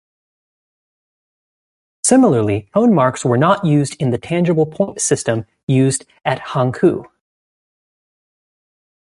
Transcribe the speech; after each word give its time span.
Similarly, 2.03 2.71
tone 2.73 2.95
marks 2.95 3.23
were 3.23 3.37
not 3.37 3.63
used 3.63 3.95
in 4.01 4.09
the 4.09 4.17
tangible 4.17 4.65
point 4.65 4.99
system 4.99 5.45
used 5.67 6.07
at 6.25 6.39
Hankou. 6.39 7.03